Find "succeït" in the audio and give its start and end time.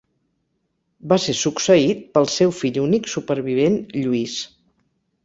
1.41-2.01